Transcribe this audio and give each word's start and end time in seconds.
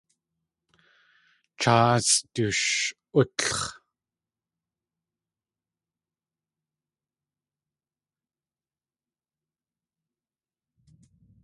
Cháasʼ 1.61 2.13
dush.útlx̲. 2.33 3.59